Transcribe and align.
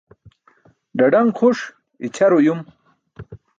Ḍaḍaṅ 0.99 1.27
xuṣ 1.39 1.59
ićʰar 2.05 2.31
uyum 2.37 2.61